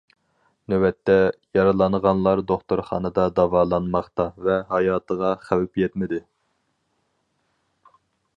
نۆۋەتتە، 0.73 1.17
يارىلانغانلار 1.57 2.41
دوختۇرخانىدا 2.51 3.25
داۋالانماقتا 3.41 4.27
ۋە 4.49 4.57
ھاياتىغا 4.73 5.35
خەۋپ 5.47 5.83
يەتمىدى. 5.83 6.21